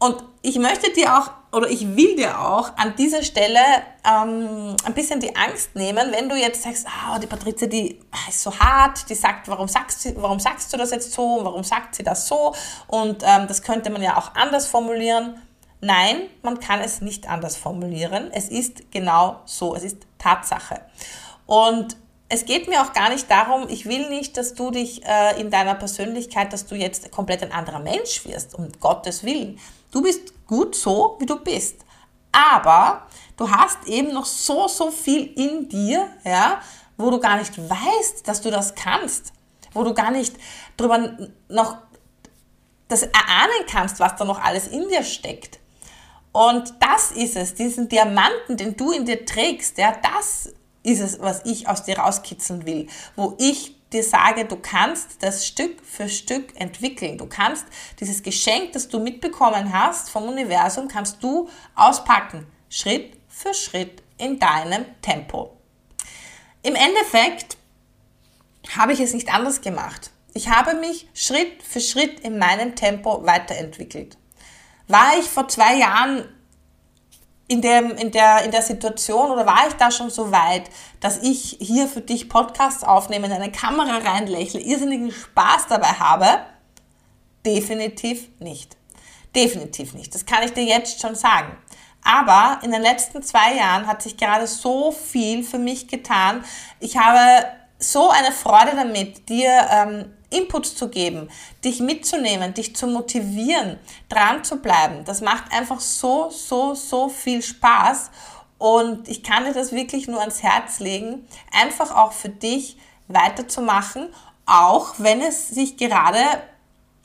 Und 0.00 0.22
ich 0.42 0.58
möchte 0.58 0.92
dir 0.92 1.16
auch, 1.16 1.30
oder 1.50 1.68
ich 1.70 1.96
will 1.96 2.16
dir 2.16 2.38
auch 2.38 2.76
an 2.76 2.94
dieser 2.96 3.22
Stelle 3.22 3.60
ähm, 4.04 4.76
ein 4.84 4.94
bisschen 4.94 5.20
die 5.20 5.34
Angst 5.34 5.74
nehmen, 5.74 6.12
wenn 6.12 6.28
du 6.28 6.36
jetzt 6.36 6.62
sagst, 6.62 6.86
ah, 6.86 7.18
die 7.18 7.26
Patrizia, 7.26 7.66
die 7.66 7.98
ist 8.28 8.42
so 8.42 8.54
hart, 8.58 9.08
die 9.08 9.14
sagt, 9.14 9.48
warum 9.48 9.66
sagst, 9.66 10.04
du, 10.04 10.22
warum 10.22 10.40
sagst 10.40 10.72
du 10.72 10.76
das 10.76 10.90
jetzt 10.90 11.12
so, 11.12 11.40
warum 11.42 11.64
sagt 11.64 11.94
sie 11.94 12.02
das 12.02 12.26
so? 12.28 12.54
Und 12.86 13.22
ähm, 13.22 13.46
das 13.48 13.62
könnte 13.62 13.90
man 13.90 14.02
ja 14.02 14.18
auch 14.18 14.34
anders 14.34 14.66
formulieren. 14.66 15.40
Nein, 15.80 16.22
man 16.42 16.60
kann 16.60 16.80
es 16.80 17.00
nicht 17.00 17.28
anders 17.30 17.56
formulieren. 17.56 18.30
Es 18.32 18.48
ist 18.48 18.90
genau 18.90 19.40
so, 19.44 19.74
es 19.74 19.84
ist 19.84 19.98
Tatsache. 20.18 20.82
Und 21.46 21.96
es 22.28 22.44
geht 22.44 22.68
mir 22.68 22.82
auch 22.82 22.92
gar 22.92 23.08
nicht 23.08 23.30
darum, 23.30 23.68
ich 23.70 23.86
will 23.86 24.10
nicht, 24.10 24.36
dass 24.36 24.52
du 24.52 24.70
dich 24.70 25.02
äh, 25.06 25.40
in 25.40 25.50
deiner 25.50 25.74
Persönlichkeit, 25.74 26.52
dass 26.52 26.66
du 26.66 26.74
jetzt 26.74 27.10
komplett 27.10 27.42
ein 27.42 27.52
anderer 27.52 27.78
Mensch 27.78 28.26
wirst, 28.26 28.54
um 28.54 28.68
Gottes 28.80 29.24
Willen. 29.24 29.58
Du 29.90 30.02
bist 30.02 30.34
gut 30.48 30.74
so, 30.74 31.16
wie 31.20 31.26
du 31.26 31.36
bist. 31.36 31.84
Aber 32.32 33.06
du 33.36 33.48
hast 33.48 33.86
eben 33.86 34.12
noch 34.12 34.26
so, 34.26 34.66
so 34.66 34.90
viel 34.90 35.32
in 35.36 35.68
dir, 35.68 36.08
ja, 36.24 36.60
wo 36.96 37.10
du 37.10 37.20
gar 37.20 37.36
nicht 37.36 37.56
weißt, 37.56 38.26
dass 38.26 38.40
du 38.40 38.50
das 38.50 38.74
kannst. 38.74 39.32
Wo 39.72 39.84
du 39.84 39.94
gar 39.94 40.10
nicht 40.10 40.34
drüber 40.76 41.16
noch 41.48 41.76
das 42.88 43.02
erahnen 43.02 43.66
kannst, 43.70 44.00
was 44.00 44.16
da 44.16 44.24
noch 44.24 44.42
alles 44.42 44.66
in 44.66 44.88
dir 44.88 45.04
steckt. 45.04 45.60
Und 46.32 46.74
das 46.80 47.12
ist 47.12 47.36
es, 47.36 47.54
diesen 47.54 47.88
Diamanten, 47.88 48.56
den 48.56 48.76
du 48.76 48.90
in 48.90 49.04
dir 49.04 49.24
trägst, 49.24 49.78
ja, 49.78 49.94
das 50.02 50.52
ist 50.82 51.00
es, 51.00 51.20
was 51.20 51.44
ich 51.44 51.68
aus 51.68 51.84
dir 51.84 51.98
rauskitzeln 51.98 52.64
will, 52.66 52.88
wo 53.14 53.34
ich 53.38 53.77
dir 53.92 54.02
sage, 54.02 54.44
du 54.44 54.56
kannst 54.56 55.22
das 55.22 55.46
Stück 55.46 55.84
für 55.84 56.08
Stück 56.08 56.58
entwickeln. 56.60 57.18
Du 57.18 57.26
kannst 57.26 57.66
dieses 58.00 58.22
Geschenk, 58.22 58.72
das 58.72 58.88
du 58.88 59.00
mitbekommen 59.00 59.72
hast 59.72 60.10
vom 60.10 60.24
Universum, 60.24 60.88
kannst 60.88 61.22
du 61.22 61.48
auspacken, 61.74 62.46
Schritt 62.68 63.16
für 63.28 63.54
Schritt 63.54 64.02
in 64.18 64.38
deinem 64.38 64.84
Tempo. 65.00 65.56
Im 66.62 66.74
Endeffekt 66.74 67.56
habe 68.76 68.92
ich 68.92 69.00
es 69.00 69.14
nicht 69.14 69.32
anders 69.32 69.60
gemacht. 69.60 70.10
Ich 70.34 70.48
habe 70.48 70.74
mich 70.74 71.08
Schritt 71.14 71.62
für 71.62 71.80
Schritt 71.80 72.20
in 72.20 72.38
meinem 72.38 72.76
Tempo 72.76 73.24
weiterentwickelt. 73.24 74.18
War 74.86 75.18
ich 75.18 75.26
vor 75.26 75.48
zwei 75.48 75.76
Jahren 75.76 76.28
in, 77.48 77.62
dem, 77.62 77.90
in, 77.96 78.10
der, 78.10 78.44
in 78.44 78.50
der 78.50 78.62
Situation 78.62 79.30
oder 79.30 79.46
war 79.46 79.66
ich 79.66 79.74
da 79.74 79.90
schon 79.90 80.10
so 80.10 80.30
weit, 80.30 80.70
dass 81.00 81.18
ich 81.22 81.56
hier 81.60 81.88
für 81.88 82.02
dich 82.02 82.28
Podcasts 82.28 82.84
aufnehme, 82.84 83.26
in 83.26 83.32
eine 83.32 83.50
Kamera 83.50 83.98
reinlächle, 83.98 84.60
irrsinnigen 84.60 85.10
Spaß 85.10 85.66
dabei 85.68 85.88
habe? 85.88 86.26
Definitiv 87.44 88.28
nicht. 88.38 88.76
Definitiv 89.34 89.94
nicht. 89.94 90.14
Das 90.14 90.26
kann 90.26 90.42
ich 90.42 90.52
dir 90.52 90.64
jetzt 90.64 91.00
schon 91.00 91.14
sagen. 91.14 91.56
Aber 92.04 92.60
in 92.62 92.70
den 92.70 92.82
letzten 92.82 93.22
zwei 93.22 93.54
Jahren 93.54 93.86
hat 93.86 94.02
sich 94.02 94.16
gerade 94.16 94.46
so 94.46 94.92
viel 94.92 95.42
für 95.42 95.58
mich 95.58 95.88
getan. 95.88 96.44
Ich 96.80 96.96
habe 96.96 97.46
so 97.78 98.10
eine 98.10 98.32
Freude 98.32 98.72
damit, 98.76 99.28
dir 99.28 99.66
ähm, 99.70 100.14
Inputs 100.30 100.74
zu 100.74 100.88
geben, 100.88 101.28
dich 101.64 101.80
mitzunehmen, 101.80 102.54
dich 102.54 102.76
zu 102.76 102.86
motivieren, 102.86 103.78
dran 104.08 104.44
zu 104.44 104.56
bleiben. 104.56 105.04
Das 105.04 105.20
macht 105.20 105.52
einfach 105.52 105.80
so, 105.80 106.30
so, 106.30 106.74
so 106.74 107.08
viel 107.08 107.42
Spaß. 107.42 108.10
Und 108.58 109.08
ich 109.08 109.22
kann 109.22 109.44
dir 109.44 109.54
das 109.54 109.72
wirklich 109.72 110.08
nur 110.08 110.20
ans 110.20 110.42
Herz 110.42 110.80
legen, 110.80 111.26
einfach 111.52 111.94
auch 111.94 112.12
für 112.12 112.28
dich 112.28 112.76
weiterzumachen, 113.06 114.08
auch 114.46 114.94
wenn 114.98 115.20
es 115.20 115.48
sich 115.48 115.76
gerade 115.76 116.20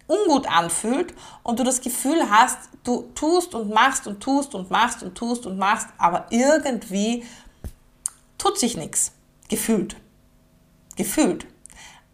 ungut 0.08 0.48
anfühlt 0.48 1.14
und 1.44 1.60
du 1.60 1.64
das 1.64 1.82
Gefühl 1.82 2.30
hast, 2.30 2.58
du 2.84 3.10
tust 3.16 3.56
und 3.56 3.70
machst 3.70 4.08
und 4.08 4.22
tust 4.22 4.56
und 4.56 4.70
machst 4.70 5.04
und 5.04 5.16
tust 5.16 5.46
und 5.46 5.58
machst, 5.58 5.88
aber 5.98 6.28
irgendwie 6.30 7.26
tut 8.38 8.60
sich 8.60 8.76
nichts. 8.76 9.14
Gefühlt. 9.50 9.96
Gefühlt. 10.96 11.46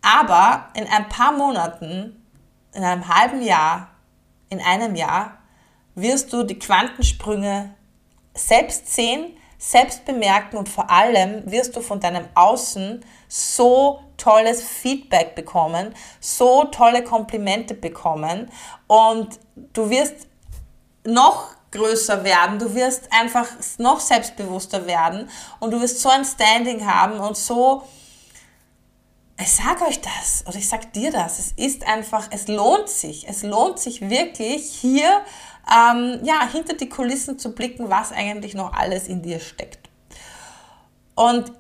Aber 0.02 0.68
in 0.74 0.88
ein 0.88 1.10
paar 1.10 1.32
Monaten, 1.32 2.26
in 2.74 2.84
einem 2.84 3.08
halben 3.08 3.42
Jahr, 3.42 3.90
in 4.50 4.62
einem 4.62 4.96
Jahr, 4.96 5.38
wirst 5.96 6.32
du 6.32 6.44
die 6.44 6.58
Quantensprünge 6.58 7.74
selbst 8.34 8.94
sehen, 8.94 9.36
selbst 9.58 10.06
bemerken 10.06 10.56
und 10.58 10.70
vor 10.70 10.90
allem 10.90 11.52
wirst 11.52 11.76
du 11.76 11.82
von 11.82 12.00
deinem 12.00 12.26
Außen 12.34 13.04
so 13.28 14.00
tolles 14.16 14.64
Feedback 14.64 15.36
bekommen, 15.36 15.94
so 16.22 16.64
tolle 16.66 17.04
Komplimente 17.04 17.74
bekommen 17.74 18.50
und 18.88 19.40
du 19.74 19.90
wirst 19.90 20.28
noch 21.06 21.56
größer 21.72 22.24
werden, 22.24 22.58
du 22.58 22.74
wirst 22.74 23.12
einfach 23.12 23.48
noch 23.78 24.00
selbstbewusster 24.00 24.88
werden 24.88 25.30
und 25.60 25.72
du 25.72 25.82
wirst 25.82 26.00
so 26.00 26.10
ein 26.10 26.26
Standing 26.26 26.86
haben 26.86 27.20
und 27.20 27.38
so 27.38 27.84
ich 29.42 29.52
sage 29.52 29.86
euch 29.86 30.02
das 30.02 30.44
oder 30.48 30.58
ich 30.58 30.68
sage 30.68 30.88
dir 30.88 31.12
das. 31.12 31.40
Es 31.40 31.52
ist 31.54 31.88
einfach, 31.88 32.28
es 32.32 32.48
lohnt 32.48 32.90
sich. 32.90 33.28
Es 33.28 33.44
lohnt 33.44 33.80
sich 33.80 34.10
wirklich 34.10 34.70
hier 34.72 35.22
ähm, 35.72 36.20
ja, 36.24 36.48
hinter 36.52 36.74
die 36.74 36.90
Kulissen 36.90 37.40
zu 37.40 37.54
blicken, 37.56 37.90
was 37.90 38.12
eigentlich 38.12 38.54
noch 38.54 38.74
alles 38.74 39.08
in 39.08 39.22
dir 39.22 39.40
steckt. 39.40 39.90
Und 41.16 41.54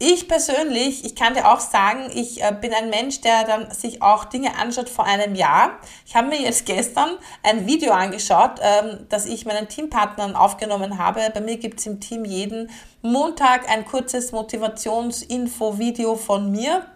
ich 0.00 0.28
persönlich, 0.28 1.04
ich 1.04 1.16
kann 1.16 1.34
dir 1.34 1.50
auch 1.50 1.58
sagen, 1.58 2.08
ich 2.14 2.40
äh, 2.40 2.56
bin 2.58 2.72
ein 2.72 2.88
Mensch, 2.88 3.20
der 3.20 3.42
dann 3.44 3.72
sich 3.72 4.00
auch 4.00 4.26
Dinge 4.26 4.56
anschaut 4.56 4.88
vor 4.88 5.04
einem 5.04 5.34
Jahr. 5.34 5.72
Ich 6.06 6.14
habe 6.14 6.28
mir 6.28 6.40
jetzt 6.40 6.66
gestern 6.66 7.10
ein 7.42 7.66
Video 7.66 7.92
angeschaut, 7.92 8.60
ähm, 8.62 9.06
das 9.08 9.26
ich 9.26 9.44
meinen 9.44 9.68
Teampartnern 9.68 10.36
aufgenommen 10.36 10.98
habe. 10.98 11.28
Bei 11.34 11.40
mir 11.40 11.56
gibt 11.56 11.80
es 11.80 11.86
im 11.86 12.00
Team 12.00 12.24
jeden 12.24 12.70
Montag 13.02 13.68
ein 13.68 13.84
kurzes 13.84 14.30
Motivationsinfo-Video 14.32 16.14
von 16.14 16.52
mir 16.52 16.86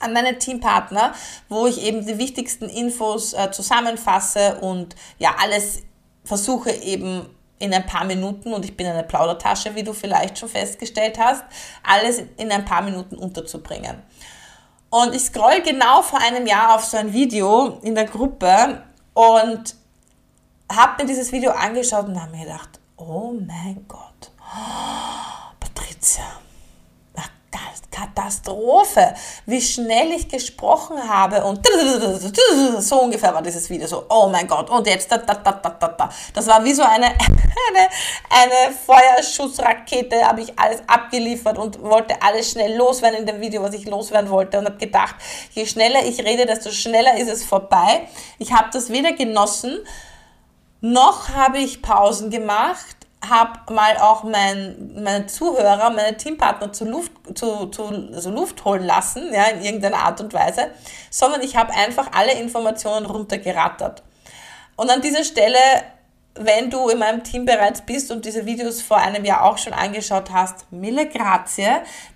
an 0.00 0.12
meine 0.12 0.38
Teampartner, 0.38 1.12
wo 1.48 1.66
ich 1.66 1.82
eben 1.82 2.04
die 2.04 2.18
wichtigsten 2.18 2.68
Infos 2.68 3.32
äh, 3.32 3.50
zusammenfasse 3.50 4.58
und 4.60 4.96
ja, 5.18 5.36
alles 5.38 5.82
versuche 6.24 6.70
eben 6.70 7.26
in 7.58 7.74
ein 7.74 7.84
paar 7.86 8.04
Minuten, 8.04 8.52
und 8.54 8.64
ich 8.64 8.76
bin 8.76 8.86
eine 8.86 9.04
Plaudertasche, 9.04 9.74
wie 9.74 9.82
du 9.82 9.92
vielleicht 9.92 10.38
schon 10.38 10.48
festgestellt 10.48 11.18
hast, 11.18 11.44
alles 11.82 12.22
in 12.38 12.50
ein 12.50 12.64
paar 12.64 12.82
Minuten 12.82 13.16
unterzubringen. 13.16 14.02
Und 14.88 15.14
ich 15.14 15.22
scroll 15.22 15.60
genau 15.62 16.02
vor 16.02 16.20
einem 16.20 16.46
Jahr 16.46 16.74
auf 16.74 16.84
so 16.84 16.96
ein 16.96 17.12
Video 17.12 17.78
in 17.82 17.94
der 17.94 18.06
Gruppe 18.06 18.82
und 19.12 19.76
habe 20.72 21.02
mir 21.02 21.08
dieses 21.08 21.30
Video 21.32 21.52
angeschaut 21.52 22.06
und 22.06 22.20
habe 22.20 22.32
mir 22.32 22.44
gedacht, 22.44 22.80
oh 22.96 23.32
mein 23.46 23.84
Gott, 23.86 24.32
oh, 24.40 25.54
Patricia, 25.60 26.24
Katastrophe, 27.90 29.14
wie 29.46 29.60
schnell 29.60 30.12
ich 30.12 30.28
gesprochen 30.28 30.96
habe 31.08 31.44
und 31.44 31.66
so 32.78 33.02
ungefähr 33.02 33.34
war 33.34 33.42
dieses 33.42 33.68
Video 33.68 33.86
so, 33.86 34.04
oh 34.08 34.28
mein 34.28 34.46
Gott, 34.46 34.70
und 34.70 34.86
jetzt 34.86 35.10
da, 35.10 35.18
da, 35.18 35.34
da, 35.34 35.52
da, 35.52 35.70
da, 35.70 35.88
da. 35.88 36.10
Das 36.34 36.46
war 36.46 36.64
wie 36.64 36.72
so 36.72 36.82
eine, 36.82 37.06
eine, 37.06 37.88
eine 38.30 38.74
Feuerschussrakete, 38.74 40.26
habe 40.26 40.42
ich 40.42 40.58
alles 40.58 40.82
abgeliefert 40.86 41.58
und 41.58 41.82
wollte 41.82 42.20
alles 42.22 42.50
schnell 42.50 42.76
loswerden 42.76 43.20
in 43.20 43.26
dem 43.26 43.40
Video, 43.40 43.62
was 43.62 43.74
ich 43.74 43.86
loswerden 43.86 44.30
wollte 44.30 44.58
und 44.58 44.66
habe 44.66 44.78
gedacht, 44.78 45.16
je 45.52 45.66
schneller 45.66 46.04
ich 46.04 46.20
rede, 46.20 46.46
desto 46.46 46.70
schneller 46.70 47.16
ist 47.18 47.28
es 47.28 47.44
vorbei. 47.44 48.08
Ich 48.38 48.52
habe 48.52 48.68
das 48.72 48.90
weder 48.90 49.12
genossen, 49.12 49.78
noch 50.80 51.28
habe 51.28 51.58
ich 51.58 51.82
Pausen 51.82 52.30
gemacht, 52.30 52.99
habe 53.28 53.72
mal 53.72 53.96
auch 53.98 54.24
mein, 54.24 54.92
meine 55.02 55.26
Zuhörer, 55.26 55.90
meine 55.90 56.16
Teampartner 56.16 56.72
zu 56.72 56.84
Luft, 56.86 57.12
zu, 57.34 57.66
zu 57.66 57.84
also 58.14 58.30
Luft 58.30 58.64
holen 58.64 58.84
lassen, 58.84 59.32
ja, 59.32 59.44
in 59.48 59.62
irgendeiner 59.62 59.98
Art 59.98 60.20
und 60.20 60.32
Weise, 60.32 60.70
sondern 61.10 61.42
ich 61.42 61.56
habe 61.56 61.72
einfach 61.72 62.12
alle 62.12 62.32
Informationen 62.32 63.06
runtergerattert. 63.06 64.02
Und 64.76 64.90
an 64.90 65.02
dieser 65.02 65.24
Stelle 65.24 65.58
wenn 66.34 66.70
du 66.70 66.88
in 66.88 66.98
meinem 66.98 67.22
Team 67.24 67.44
bereits 67.44 67.82
bist 67.82 68.10
und 68.10 68.24
diese 68.24 68.46
Videos 68.46 68.80
vor 68.80 68.96
einem 68.96 69.24
Jahr 69.24 69.44
auch 69.44 69.58
schon 69.58 69.72
angeschaut 69.72 70.30
hast, 70.32 70.70
mille 70.72 71.08
grazie. 71.08 71.68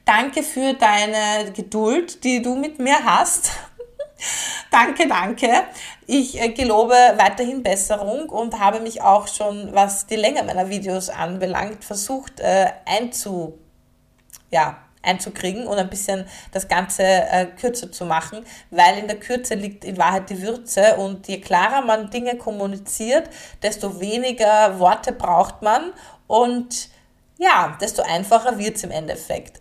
Danke 0.04 0.42
für 0.42 0.74
deine 0.74 1.52
Geduld, 1.52 2.22
die 2.24 2.40
du 2.40 2.54
mit 2.54 2.78
mir 2.78 3.04
hast. 3.04 3.50
danke, 4.70 5.08
danke. 5.08 5.48
Ich 6.06 6.40
äh, 6.40 6.50
gelobe 6.50 6.94
weiterhin 7.16 7.62
Besserung 7.62 8.28
und 8.28 8.58
habe 8.58 8.80
mich 8.80 9.02
auch 9.02 9.28
schon, 9.28 9.74
was 9.74 10.06
die 10.06 10.16
Länge 10.16 10.42
meiner 10.42 10.68
Videos 10.68 11.08
anbelangt, 11.08 11.84
versucht 11.84 12.40
äh, 12.40 12.66
einzu, 12.86 13.58
ja, 14.50 14.78
einzukriegen 15.04 15.66
und 15.66 15.78
ein 15.78 15.90
bisschen 15.90 16.26
das 16.52 16.68
Ganze 16.68 17.02
äh, 17.02 17.46
kürzer 17.46 17.92
zu 17.92 18.06
machen, 18.06 18.44
weil 18.70 18.98
in 18.98 19.06
der 19.06 19.20
Kürze 19.20 19.54
liegt 19.54 19.84
in 19.84 19.98
Wahrheit 19.98 20.30
die 20.30 20.40
Würze 20.40 20.96
und 20.96 21.28
je 21.28 21.40
klarer 21.40 21.82
man 21.82 22.10
Dinge 22.10 22.36
kommuniziert, 22.36 23.28
desto 23.62 24.00
weniger 24.00 24.78
Worte 24.78 25.12
braucht 25.12 25.62
man 25.62 25.92
und 26.26 26.88
ja, 27.36 27.76
desto 27.80 28.02
einfacher 28.02 28.58
wird 28.58 28.76
es 28.76 28.84
im 28.84 28.90
Endeffekt. 28.90 29.60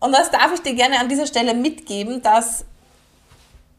Und 0.00 0.12
das 0.12 0.30
darf 0.30 0.52
ich 0.54 0.62
dir 0.62 0.74
gerne 0.74 0.98
an 1.00 1.08
dieser 1.08 1.26
Stelle 1.26 1.54
mitgeben, 1.54 2.22
dass 2.22 2.64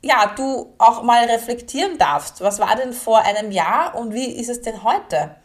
ja, 0.01 0.33
du 0.35 0.73
auch 0.77 1.03
mal 1.03 1.25
reflektieren 1.25 1.97
darfst. 1.97 2.41
Was 2.41 2.59
war 2.59 2.75
denn 2.75 2.93
vor 2.93 3.19
einem 3.19 3.51
Jahr 3.51 3.95
und 3.95 4.13
wie 4.13 4.31
ist 4.31 4.49
es 4.49 4.61
denn 4.61 4.83
heute? 4.83 5.35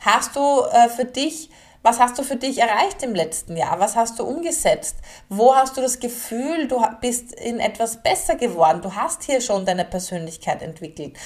Hast 0.00 0.36
du 0.36 0.62
äh, 0.72 0.88
für 0.88 1.04
dich 1.04 1.50
was 1.86 2.00
hast 2.00 2.18
du 2.18 2.24
für 2.24 2.34
dich 2.34 2.58
erreicht 2.58 3.04
im 3.04 3.14
letzten 3.14 3.56
Jahr? 3.56 3.78
Was 3.78 3.94
hast 3.94 4.18
du 4.18 4.24
umgesetzt? 4.24 4.96
Wo 5.28 5.54
hast 5.54 5.76
du 5.76 5.80
das 5.80 6.00
Gefühl, 6.00 6.66
du 6.66 6.84
bist 7.00 7.32
in 7.32 7.60
etwas 7.60 8.02
besser 8.02 8.34
geworden? 8.34 8.82
Du 8.82 8.96
hast 8.96 9.22
hier 9.22 9.40
schon 9.40 9.64
deine 9.64 9.84
Persönlichkeit 9.84 10.62
entwickelt. 10.62 11.16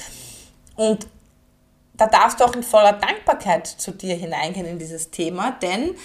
Und 0.75 1.07
da 1.95 2.05
darfst 2.05 2.39
du 2.39 2.43
auch 2.43 2.55
in 2.55 2.61
voller 2.61 2.93
Dankbarkeit 2.93 3.65
zu 3.65 3.89
dir 3.89 4.13
hineingehen 4.13 4.67
in 4.67 4.77
dieses 4.77 5.09
Thema, 5.09 5.57
denn 5.63 5.95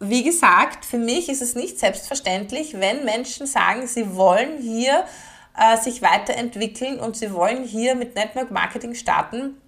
wie 0.00 0.22
gesagt, 0.22 0.86
für 0.86 0.98
mich 0.98 1.28
ist 1.28 1.42
es 1.42 1.54
nicht 1.54 1.78
selbstverständlich, 1.78 2.80
wenn 2.80 3.04
Menschen 3.04 3.46
sagen, 3.46 3.86
sie 3.86 4.16
wollen 4.16 4.58
hier 4.58 5.04
äh, 5.56 5.76
sich 5.76 6.02
weiterentwickeln 6.02 6.98
und 6.98 7.16
sie 7.16 7.32
wollen 7.32 7.64
hier 7.64 7.94
mit 7.94 8.14
Network 8.14 8.50
Marketing 8.50 8.94
starten. 8.94 9.60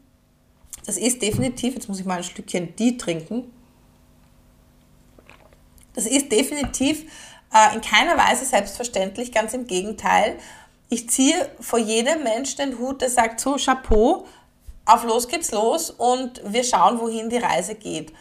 Das 0.86 0.96
ist 0.96 1.22
definitiv, 1.22 1.74
jetzt 1.74 1.88
muss 1.88 2.00
ich 2.00 2.06
mal 2.06 2.18
ein 2.18 2.24
Stückchen 2.24 2.74
die 2.76 2.96
trinken. 2.96 3.50
Das 5.94 6.06
ist 6.06 6.30
definitiv 6.30 7.04
äh, 7.52 7.74
in 7.74 7.80
keiner 7.80 8.16
Weise 8.16 8.44
selbstverständlich, 8.44 9.32
ganz 9.32 9.54
im 9.54 9.66
Gegenteil. 9.66 10.38
Ich 10.88 11.08
ziehe 11.08 11.50
vor 11.60 11.78
jedem 11.78 12.22
Menschen 12.22 12.56
den 12.58 12.78
Hut, 12.78 13.00
der 13.00 13.10
sagt, 13.10 13.40
so 13.40 13.56
Chapeau, 13.56 14.26
auf 14.86 15.04
los 15.04 15.28
geht's 15.28 15.52
los 15.52 15.90
und 15.90 16.42
wir 16.44 16.64
schauen, 16.64 17.00
wohin 17.00 17.30
die 17.30 17.38
Reise 17.38 17.74
geht. 17.74 18.12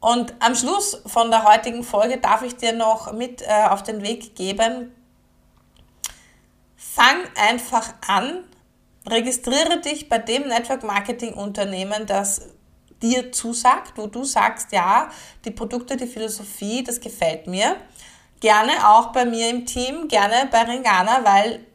Und 0.00 0.32
am 0.40 0.54
Schluss 0.54 1.02
von 1.04 1.30
der 1.30 1.44
heutigen 1.44 1.84
Folge 1.84 2.16
darf 2.16 2.42
ich 2.42 2.56
dir 2.56 2.72
noch 2.72 3.12
mit 3.12 3.42
äh, 3.42 3.66
auf 3.68 3.82
den 3.82 4.02
Weg 4.02 4.34
geben, 4.34 4.94
fang 6.80 7.18
einfach 7.36 7.92
an, 8.06 8.44
registriere 9.06 9.80
dich 9.80 10.08
bei 10.08 10.18
dem 10.18 10.48
Network 10.48 10.82
Marketing 10.82 11.34
Unternehmen, 11.34 12.06
das 12.06 12.48
dir 13.02 13.32
zusagt, 13.32 13.92
wo 13.96 14.06
du 14.06 14.24
sagst, 14.24 14.72
ja, 14.72 15.10
die 15.44 15.50
Produkte, 15.50 15.96
die 15.96 16.06
Philosophie, 16.06 16.82
das 16.82 17.00
gefällt 17.00 17.46
mir. 17.46 17.76
Gerne 18.40 18.88
auch 18.88 19.12
bei 19.12 19.26
mir 19.26 19.50
im 19.50 19.66
Team, 19.66 20.08
gerne 20.08 20.48
bei 20.50 20.62
Ringana, 20.62 21.24
weil 21.24 21.66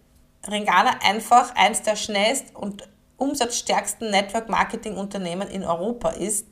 Ringana 0.47 0.99
einfach 1.03 1.53
eins 1.55 1.83
der 1.83 1.95
schnellst 1.95 2.55
und 2.55 2.87
umsatzstärksten 3.17 4.09
Network 4.09 4.49
Marketing 4.49 4.97
Unternehmen 4.97 5.47
in 5.47 5.63
Europa 5.63 6.09
ist. 6.09 6.47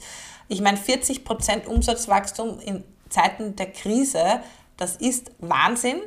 Ich 0.48 0.62
meine, 0.62 0.78
40% 0.78 1.66
Umsatzwachstum 1.66 2.60
in 2.60 2.84
Zeiten 3.10 3.56
der 3.56 3.72
Krise, 3.72 4.42
das 4.78 4.96
ist 4.96 5.32
Wahnsinn. 5.39 6.00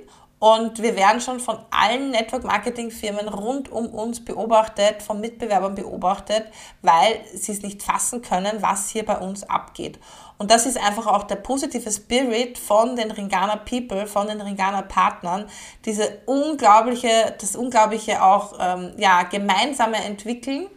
Und 0.47 0.81
wir 0.81 0.95
werden 0.95 1.21
schon 1.21 1.41
von 1.41 1.59
allen 1.73 2.13
Network-Marketing-Firmen 2.13 3.27
rund 3.27 3.73
um 3.73 3.89
uns 3.89 4.25
beobachtet, 4.25 5.03
von 5.03 5.21
Mitbewerbern 5.21 5.75
beobachtet, 5.75 6.45
weil 6.83 7.19
sie 7.35 7.51
es 7.51 7.63
nicht 7.63 7.83
fassen 7.83 8.23
können, 8.23 8.63
was 8.63 8.89
hier 8.91 9.05
bei 9.05 9.19
uns 9.19 9.43
abgeht. 9.43 9.99
Und 10.39 10.53
das 10.53 10.65
ist 10.65 10.79
einfach 10.79 11.09
auch 11.09 11.25
der 11.25 11.35
positive 11.35 11.91
Spirit 11.91 12.59
von 12.59 12.95
den 12.95 13.11
Ringana 13.11 13.57
People, 13.57 14.07
von 14.07 14.29
den 14.29 14.41
Ringana 14.41 14.83
Partnern, 14.83 15.47
diese 15.85 16.19
unglaubliche, 16.27 17.35
das 17.41 17.57
unglaubliche 17.57 18.23
auch 18.23 18.55
ähm, 18.61 18.93
ja, 18.99 19.25
gemeinsame 19.25 19.97
Entwickeln 19.97 20.69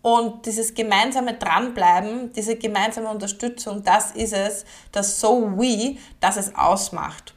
und 0.00 0.46
dieses 0.46 0.72
gemeinsame 0.72 1.34
Dranbleiben, 1.34 2.32
diese 2.32 2.56
gemeinsame 2.56 3.10
Unterstützung, 3.10 3.82
das 3.82 4.12
ist 4.12 4.32
es, 4.32 4.64
das 4.90 5.20
So 5.20 5.58
We, 5.58 5.98
das 6.18 6.38
es 6.38 6.56
ausmacht. 6.56 7.31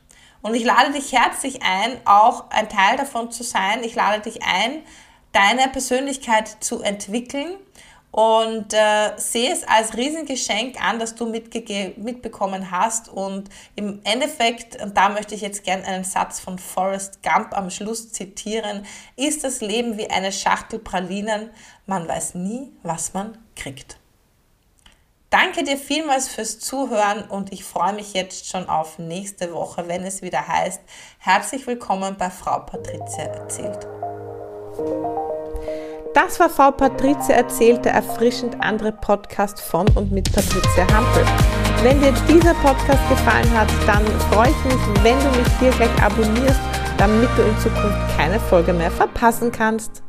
Und 0.45 0.53
ich 0.53 0.63
lade 0.63 0.91
dich 0.91 1.11
herzlich 1.11 1.63
ein, 1.63 1.99
auch 2.05 2.51
ein 2.51 2.69
Teil 2.69 2.97
davon 2.97 3.31
zu 3.31 3.41
sein. 3.41 3.83
Ich 3.83 3.95
lade 3.95 4.21
dich 4.21 4.43
ein, 4.43 4.83
deine 5.31 5.67
Persönlichkeit 5.69 6.57
zu 6.59 6.83
entwickeln 6.83 7.55
und 8.11 8.71
äh, 8.71 9.17
sehe 9.17 9.51
es 9.51 9.67
als 9.67 9.97
Riesengeschenk 9.97 10.79
an, 10.79 10.99
dass 10.99 11.15
du 11.15 11.25
mitbekommen 11.25 12.69
hast. 12.69 13.09
Und 13.09 13.49
im 13.75 14.01
Endeffekt, 14.03 14.79
und 14.83 14.95
da 14.95 15.09
möchte 15.09 15.33
ich 15.33 15.41
jetzt 15.41 15.63
gerne 15.63 15.83
einen 15.85 16.03
Satz 16.03 16.39
von 16.39 16.59
Forrest 16.59 17.23
Gump 17.23 17.57
am 17.57 17.71
Schluss 17.71 18.11
zitieren, 18.11 18.85
ist 19.15 19.43
das 19.43 19.61
Leben 19.61 19.97
wie 19.97 20.11
eine 20.11 20.31
Schachtel 20.31 20.77
Pralinen. 20.77 21.49
Man 21.87 22.07
weiß 22.07 22.35
nie, 22.35 22.71
was 22.83 23.15
man 23.15 23.35
kriegt. 23.55 23.97
Danke 25.37 25.65
dir 25.65 25.75
vielmals 25.75 26.29
fürs 26.29 26.59
Zuhören 26.59 27.25
und 27.27 27.51
ich 27.51 27.65
freue 27.65 27.91
mich 27.91 28.13
jetzt 28.13 28.47
schon 28.47 28.69
auf 28.69 28.99
nächste 28.99 29.51
Woche, 29.51 29.85
wenn 29.89 30.03
es 30.03 30.21
wieder 30.21 30.47
heißt, 30.47 30.79
herzlich 31.17 31.67
willkommen 31.67 32.15
bei 32.17 32.29
Frau 32.29 32.59
Patrizia 32.59 33.25
erzählt. 33.25 33.85
Das 36.13 36.39
war 36.39 36.49
Frau 36.49 36.71
Patrizia 36.71 37.35
erzählt, 37.35 37.83
der 37.83 37.95
erfrischend 37.95 38.61
andere 38.61 38.93
Podcast 38.93 39.59
von 39.59 39.85
und 39.97 40.09
mit 40.09 40.31
Patricia 40.33 40.87
Hampel. 40.93 41.25
Wenn 41.83 41.99
dir 41.99 42.13
dieser 42.29 42.53
Podcast 42.53 43.09
gefallen 43.09 43.51
hat, 43.51 43.67
dann 43.85 44.05
freue 44.31 44.51
ich 44.51 44.63
mich, 44.63 45.03
wenn 45.03 45.19
du 45.19 45.37
mich 45.37 45.59
hier 45.59 45.71
gleich 45.71 46.01
abonnierst, 46.01 46.61
damit 46.97 47.29
du 47.35 47.41
in 47.41 47.59
Zukunft 47.59 48.17
keine 48.17 48.39
Folge 48.39 48.71
mehr 48.71 48.89
verpassen 48.89 49.51
kannst. 49.51 50.04